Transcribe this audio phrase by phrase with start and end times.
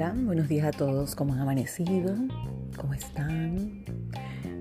[0.00, 1.14] Buenos días a todos.
[1.14, 2.16] ¿Cómo han amanecido?
[2.74, 3.84] ¿Cómo están?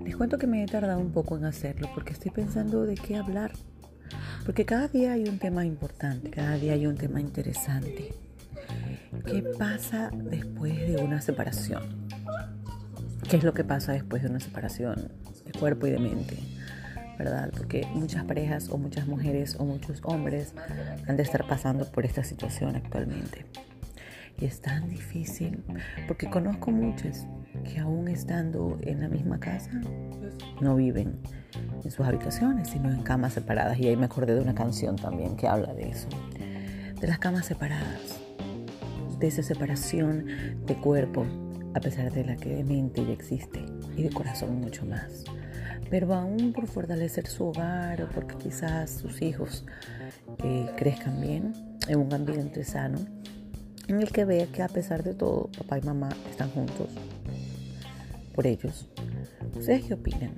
[0.03, 3.15] Les cuento que me he tardado un poco en hacerlo porque estoy pensando de qué
[3.15, 3.53] hablar.
[4.45, 8.13] Porque cada día hay un tema importante, cada día hay un tema interesante.
[9.25, 11.83] ¿Qué pasa después de una separación?
[13.29, 15.09] ¿Qué es lo que pasa después de una separación
[15.45, 16.37] de cuerpo y de mente?
[17.17, 17.49] ¿verdad?
[17.55, 20.53] Porque muchas parejas o muchas mujeres o muchos hombres
[21.07, 23.45] han de estar pasando por esta situación actualmente.
[24.37, 25.63] Y es tan difícil
[26.07, 27.25] porque conozco muchos
[27.63, 29.71] que aún estando en la misma casa
[30.61, 31.19] no viven
[31.83, 33.79] en sus habitaciones, sino en camas separadas.
[33.79, 36.07] Y ahí me acordé de una canción también que habla de eso,
[36.99, 38.19] de las camas separadas,
[39.19, 40.25] de esa separación
[40.65, 41.25] de cuerpo,
[41.73, 43.63] a pesar de la que de mente ya existe
[43.95, 45.23] y de corazón mucho más.
[45.89, 49.65] Pero aún por fortalecer su hogar o porque quizás sus hijos
[50.43, 51.53] eh, crezcan bien
[51.87, 52.99] en un ambiente sano,
[53.89, 56.87] en el que vea que a pesar de todo, papá y mamá están juntos
[58.35, 58.87] por ellos.
[59.57, 60.35] ¿Ustedes qué opinan?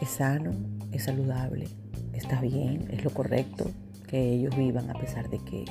[0.00, 0.50] ¿Es sano?
[0.90, 1.68] ¿Es saludable?
[2.12, 2.88] ¿Está bien?
[2.90, 3.70] ¿Es lo correcto
[4.08, 5.64] que ellos vivan a pesar de que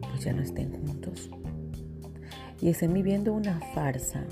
[0.00, 1.30] pues, ya no estén juntos?
[2.60, 4.24] Y estén viviendo una farsa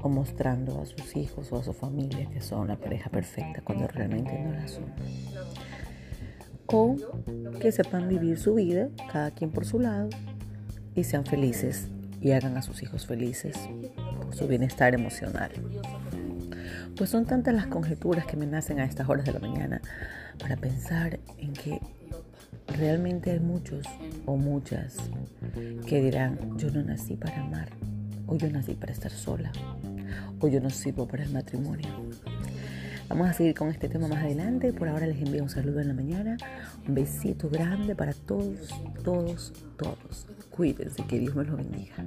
[0.00, 3.86] o mostrando a sus hijos o a su familia que son la pareja perfecta cuando
[3.88, 4.86] realmente no la son.
[6.66, 6.96] O
[7.60, 10.08] que sepan vivir su vida, cada quien por su lado,
[10.94, 11.88] y sean felices
[12.20, 13.56] y hagan a sus hijos felices
[14.22, 15.50] por su bienestar emocional.
[16.96, 19.80] Pues son tantas las conjeturas que me nacen a estas horas de la mañana
[20.38, 21.80] para pensar en que
[22.78, 23.84] realmente hay muchos
[24.26, 24.96] o muchas
[25.86, 27.68] que dirán, yo no nací para amar,
[28.26, 29.52] o yo nací para estar sola,
[30.40, 31.88] o yo no sirvo para el matrimonio.
[33.08, 34.72] Vamos a seguir con este tema más adelante.
[34.72, 36.36] Por ahora les envío un saludo en la mañana.
[36.88, 40.26] Un besito grande para todos, todos, todos.
[40.50, 42.04] Cuídense, que Dios me los bendiga.